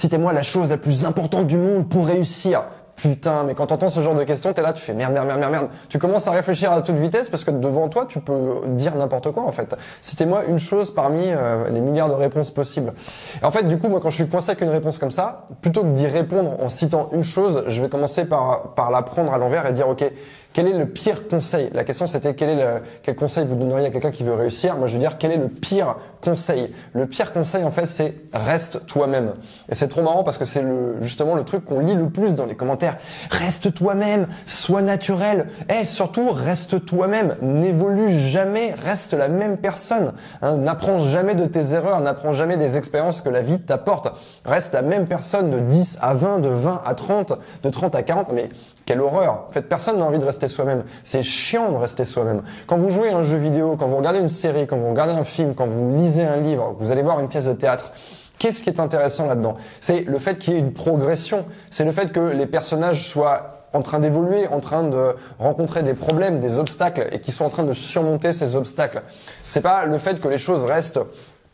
[0.00, 2.62] Citez-moi la chose la plus importante du monde pour réussir.
[2.96, 5.40] Putain, mais quand t'entends ce genre de questions, t'es là, tu fais merde, merde, merde,
[5.40, 5.68] merde, merde.
[5.90, 9.30] Tu commences à réfléchir à toute vitesse parce que devant toi, tu peux dire n'importe
[9.30, 9.76] quoi en fait.
[10.00, 12.94] Citez-moi une chose parmi euh, les milliards de réponses possibles.
[13.42, 15.44] Et en fait, du coup, moi, quand je suis coincé avec une réponse comme ça,
[15.60, 19.34] plutôt que d'y répondre en citant une chose, je vais commencer par par la prendre
[19.34, 20.10] à l'envers et dire ok,
[20.52, 21.70] quel est le pire conseil?
[21.72, 24.76] La question c'était quel quel conseil vous donneriez à quelqu'un qui veut réussir?
[24.76, 26.72] Moi je veux dire quel est le pire conseil?
[26.92, 29.34] Le pire conseil en fait c'est reste toi-même.
[29.68, 32.34] Et c'est trop marrant parce que c'est le justement le truc qu'on lit le plus
[32.34, 32.96] dans les commentaires.
[33.30, 35.46] Reste toi-même, sois naturel.
[35.68, 40.12] Et surtout reste toi-même, n'évolue jamais, reste la même personne.
[40.42, 44.08] Hein, n'apprends jamais de tes erreurs, n'apprends jamais des expériences que la vie t'apporte.
[44.44, 48.02] Reste la même personne de 10 à 20, de 20 à 30, de 30 à
[48.02, 48.28] 40.
[48.32, 48.48] Mais
[48.86, 50.84] quelle horreur En fait, personne n'a envie de rester soi-même.
[51.04, 52.42] C'est chiant de rester soi-même.
[52.66, 55.12] Quand vous jouez à un jeu vidéo, quand vous regardez une série, quand vous regardez
[55.12, 57.92] un film, quand vous lisez un livre, vous allez voir une pièce de théâtre,
[58.38, 59.56] qu'est-ce qui est intéressant là-dedans?
[59.80, 61.44] C'est le fait qu'il y ait une progression.
[61.70, 65.94] C'est le fait que les personnages soient en train d'évoluer, en train de rencontrer des
[65.94, 69.02] problèmes, des obstacles et qui sont en train de surmonter ces obstacles.
[69.46, 71.00] C'est pas le fait que les choses restent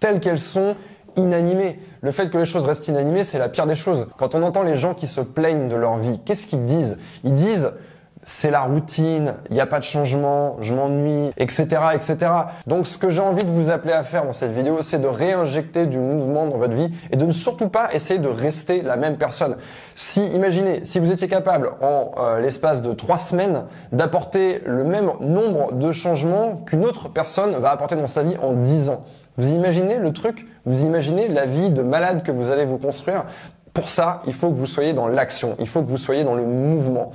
[0.00, 0.76] telles qu'elles sont
[1.16, 1.80] inanimé.
[2.02, 4.06] Le fait que les choses restent inanimées, c'est la pire des choses.
[4.18, 6.98] Quand on entend les gens qui se plaignent de leur vie, qu'est-ce qu'ils disent?
[7.24, 7.72] Ils disent
[8.26, 12.16] c'est la routine, il n'y a pas de changement, je m'ennuie, etc., etc.
[12.66, 15.06] Donc, ce que j'ai envie de vous appeler à faire dans cette vidéo, c'est de
[15.06, 18.96] réinjecter du mouvement dans votre vie et de ne surtout pas essayer de rester la
[18.96, 19.56] même personne.
[19.94, 25.12] Si, imaginez, si vous étiez capable en euh, l'espace de trois semaines d'apporter le même
[25.20, 29.04] nombre de changements qu'une autre personne va apporter dans sa vie en dix ans.
[29.36, 30.46] Vous imaginez le truc?
[30.64, 33.24] Vous imaginez la vie de malade que vous allez vous construire?
[33.76, 36.34] Pour ça, il faut que vous soyez dans l'action, il faut que vous soyez dans
[36.34, 37.12] le mouvement.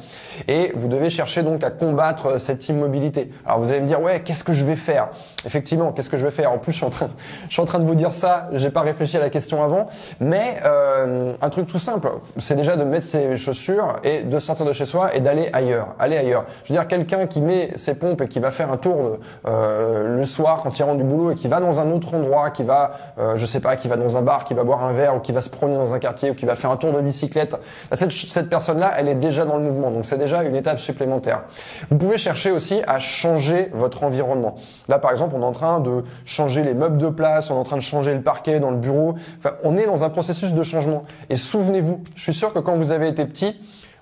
[0.47, 3.31] Et vous devez chercher donc à combattre euh, cette immobilité.
[3.47, 5.09] Alors vous allez me dire, ouais, qu'est-ce que je vais faire?
[5.43, 6.51] Effectivement, qu'est-ce que je vais faire?
[6.51, 7.09] En plus, je suis en train,
[7.47, 9.87] je suis en train de vous dire ça, j'ai pas réfléchi à la question avant,
[10.19, 14.63] mais euh, un truc tout simple, c'est déjà de mettre ses chaussures et de sortir
[14.63, 16.45] de chez soi et d'aller ailleurs, aller ailleurs.
[16.63, 19.17] Je veux dire, quelqu'un qui met ses pompes et qui va faire un tour
[19.47, 22.51] euh, le soir quand il rentre du boulot et qui va dans un autre endroit,
[22.51, 24.93] qui va, euh, je sais pas, qui va dans un bar, qui va boire un
[24.93, 26.91] verre ou qui va se promener dans un quartier ou qui va faire un tour
[26.91, 27.55] de bicyclette,
[27.89, 29.91] bah, cette, personne-là, elle est déjà dans le mouvement.
[29.91, 31.43] Donc c'est déjà une étape supplémentaire.
[31.89, 34.55] Vous pouvez chercher aussi à changer votre environnement.
[34.87, 37.59] Là, par exemple, on est en train de changer les meubles de place, on est
[37.59, 39.15] en train de changer le parquet dans le bureau.
[39.39, 41.03] Enfin, on est dans un processus de changement.
[41.29, 43.55] Et souvenez-vous, je suis sûr que quand vous avez été petit,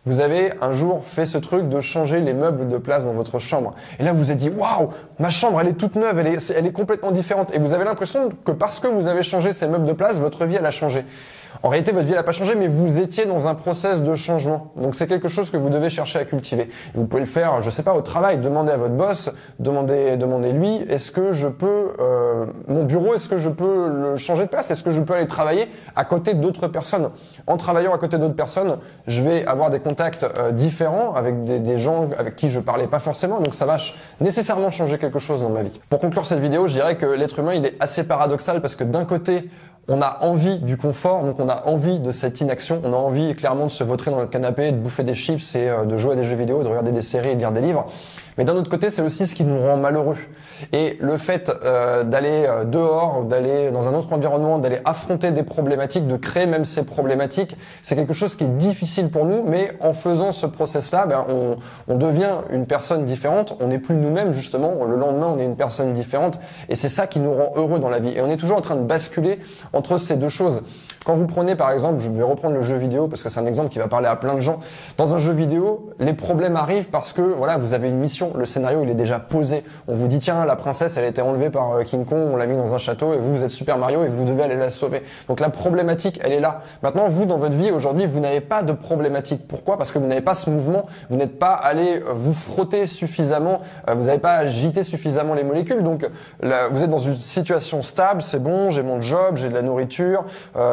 [0.05, 3.37] vous avez un jour fait ce truc de changer les meubles de place dans votre
[3.39, 3.75] chambre.
[3.99, 4.89] Et là, vous êtes dit, waouh,
[5.19, 7.53] ma chambre, elle est toute neuve, elle est, elle est complètement différente.
[7.53, 10.45] Et vous avez l'impression que parce que vous avez changé ces meubles de place, votre
[10.45, 11.05] vie, elle a changé.
[11.63, 14.71] En réalité, votre vie n'a pas changé, mais vous étiez dans un process de changement.
[14.77, 16.69] Donc c'est quelque chose que vous devez chercher à cultiver.
[16.93, 18.37] vous pouvez le faire, je sais pas, au travail.
[18.37, 19.29] Demandez à votre boss,
[19.59, 24.17] demandez, demandez lui, est-ce que je peux, euh, mon bureau, est-ce que je peux le
[24.17, 24.71] changer de place?
[24.71, 27.09] Est-ce que je peux aller travailler à côté d'autres personnes?
[27.47, 28.77] En travaillant à côté d'autres personnes,
[29.07, 32.87] je vais avoir des contacts euh, différents avec des, des, gens avec qui je parlais
[32.87, 33.41] pas forcément.
[33.41, 33.77] Donc ça va
[34.21, 35.81] nécessairement changer quelque chose dans ma vie.
[35.89, 38.83] Pour conclure cette vidéo, je dirais que l'être humain, il est assez paradoxal parce que
[38.83, 39.49] d'un côté,
[39.89, 43.35] on a envie du confort, donc on a envie de cette inaction, on a envie
[43.35, 46.13] clairement de se vautrer dans le canapé, de bouffer des chips et euh, de jouer
[46.13, 47.87] à des jeux vidéo, de regarder des séries et de lire des livres.
[48.39, 50.15] Mais d'un autre côté, c'est aussi ce qui nous rend malheureux.
[50.71, 55.43] Et le fait euh, d'aller euh, dehors, d'aller dans un autre environnement, d'aller affronter des
[55.43, 59.43] problématiques, de créer même ces problématiques, c'est quelque chose qui est difficile pour nous.
[59.43, 61.57] Mais en faisant ce process-là, ben, on,
[61.89, 63.57] on devient une personne différente.
[63.59, 64.85] On n'est plus nous-mêmes justement.
[64.85, 66.39] Le lendemain, on est une personne différente.
[66.69, 68.13] Et c'est ça qui nous rend heureux dans la vie.
[68.15, 69.39] Et on est toujours en train de basculer
[69.73, 70.61] entre ces deux choses.
[71.05, 73.45] Quand vous prenez par exemple, je vais reprendre le jeu vidéo parce que c'est un
[73.45, 74.59] exemple qui va parler à plein de gens.
[74.97, 78.45] Dans un jeu vidéo, les problèmes arrivent parce que voilà, vous avez une mission, le
[78.45, 79.63] scénario il est déjà posé.
[79.87, 82.35] On vous dit tiens, la princesse elle a été enlevée par euh, King Kong, on
[82.35, 84.55] l'a mis dans un château et vous vous êtes Super Mario et vous devez aller
[84.55, 85.03] la sauver.
[85.27, 86.61] Donc la problématique, elle est là.
[86.83, 89.47] Maintenant, vous dans votre vie aujourd'hui, vous n'avez pas de problématique.
[89.47, 89.77] Pourquoi?
[89.77, 93.61] Parce que vous n'avez pas ce mouvement, vous n'êtes pas allé euh, vous frotter suffisamment,
[93.87, 95.83] euh, vous n'avez pas agité suffisamment les molécules.
[95.83, 96.07] Donc
[96.41, 100.25] vous êtes dans une situation stable, c'est bon, j'ai mon job, j'ai de la nourriture,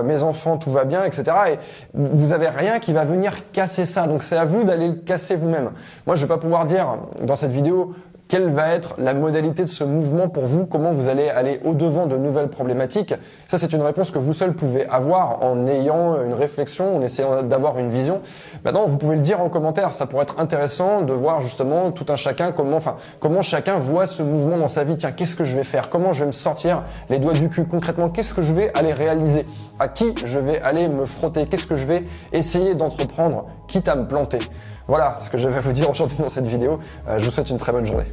[0.04, 1.24] mes enfants, tout va bien, etc.
[1.52, 1.58] Et
[1.94, 4.06] vous avez rien qui va venir casser ça.
[4.06, 5.70] Donc c'est à vous d'aller le casser vous-même.
[6.06, 7.94] Moi, je vais pas pouvoir dire dans cette vidéo
[8.28, 10.66] quelle va être la modalité de ce mouvement pour vous?
[10.66, 13.14] Comment vous allez aller au-devant de nouvelles problématiques?
[13.46, 17.44] Ça, c'est une réponse que vous seul pouvez avoir en ayant une réflexion, en essayant
[17.44, 18.20] d'avoir une vision.
[18.64, 19.94] Maintenant, vous pouvez le dire en commentaire.
[19.94, 24.08] Ça pourrait être intéressant de voir justement tout un chacun comment, enfin, comment chacun voit
[24.08, 24.96] ce mouvement dans sa vie.
[24.96, 25.88] Tiens, qu'est-ce que je vais faire?
[25.88, 28.08] Comment je vais me sortir les doigts du cul concrètement?
[28.08, 29.46] Qu'est-ce que je vais aller réaliser?
[29.78, 31.44] À qui je vais aller me frotter?
[31.44, 32.02] Qu'est-ce que je vais
[32.32, 34.40] essayer d'entreprendre, quitte à me planter?
[34.88, 36.80] Voilà ce que je vais vous dire aujourd'hui dans cette vidéo.
[37.08, 38.04] Euh, je vous souhaite une très bonne journée.